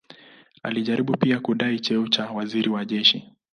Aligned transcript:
Alijaribu 0.63 1.17
pia 1.17 1.39
kudai 1.39 1.79
cheo 1.79 2.07
cha 2.07 2.29
waziri 2.31 2.69
wa 2.69 2.85
jeshi. 2.85 3.33